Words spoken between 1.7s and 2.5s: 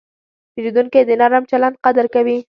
قدر کوي.